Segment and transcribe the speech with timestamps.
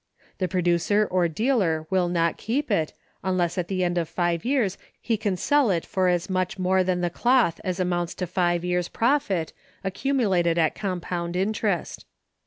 [0.39, 2.91] The producer or dealer will not keep it,
[3.23, 6.83] unless at the end of five years he can sell it for as much more
[6.83, 9.53] than the cloth as amounts to five years' profit,
[9.83, 12.07] accumulated at compound interest.